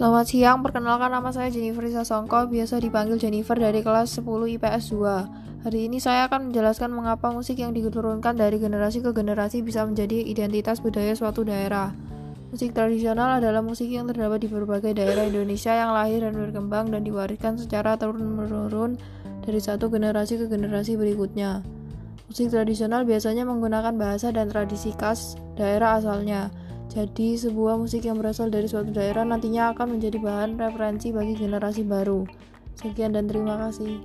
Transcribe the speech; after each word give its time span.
Selamat 0.00 0.32
siang, 0.32 0.64
perkenalkan 0.64 1.12
nama 1.12 1.28
saya 1.28 1.52
Jennifer 1.52 1.84
Sasongko, 1.84 2.48
biasa 2.48 2.80
dipanggil 2.80 3.20
Jennifer 3.20 3.52
dari 3.52 3.84
kelas 3.84 4.16
10 4.16 4.56
IPS 4.56 4.96
2. 4.96 5.68
Hari 5.68 5.92
ini 5.92 6.00
saya 6.00 6.24
akan 6.24 6.48
menjelaskan 6.48 6.88
mengapa 6.88 7.28
musik 7.28 7.60
yang 7.60 7.76
diturunkan 7.76 8.32
dari 8.32 8.56
generasi 8.56 9.04
ke 9.04 9.12
generasi 9.12 9.60
bisa 9.60 9.84
menjadi 9.84 10.24
identitas 10.24 10.80
budaya 10.80 11.12
suatu 11.12 11.44
daerah. 11.44 11.92
Musik 12.48 12.72
tradisional 12.72 13.44
adalah 13.44 13.60
musik 13.60 13.92
yang 13.92 14.08
terdapat 14.08 14.40
di 14.40 14.48
berbagai 14.48 14.96
daerah 14.96 15.28
Indonesia 15.28 15.76
yang 15.76 15.92
lahir 15.92 16.24
dan 16.24 16.32
berkembang 16.32 16.88
dan 16.88 17.04
diwariskan 17.04 17.60
secara 17.60 18.00
turun-menurun 18.00 18.96
dari 19.44 19.60
satu 19.60 19.92
generasi 19.92 20.40
ke 20.40 20.48
generasi 20.48 20.96
berikutnya. 20.96 21.60
Musik 22.24 22.48
tradisional 22.48 23.04
biasanya 23.04 23.44
menggunakan 23.44 23.92
bahasa 24.00 24.32
dan 24.32 24.48
tradisi 24.48 24.96
khas 24.96 25.36
daerah 25.60 26.00
asalnya. 26.00 26.48
Jadi, 26.90 27.38
sebuah 27.38 27.78
musik 27.78 28.02
yang 28.02 28.18
berasal 28.18 28.50
dari 28.50 28.66
suatu 28.66 28.90
daerah 28.90 29.22
nantinya 29.22 29.70
akan 29.70 29.94
menjadi 29.98 30.18
bahan 30.18 30.58
referensi 30.58 31.14
bagi 31.14 31.38
generasi 31.38 31.86
baru. 31.86 32.26
Sekian 32.74 33.14
dan 33.14 33.30
terima 33.30 33.62
kasih. 33.62 34.02